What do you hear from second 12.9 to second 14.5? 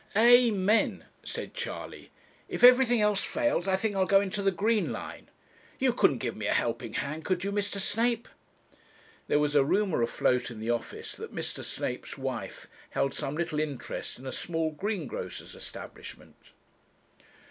some little interest in a